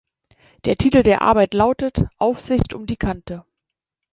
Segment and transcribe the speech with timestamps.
[0.65, 3.45] Der Titel der Arbeit lautet "Aufsicht um die Kante".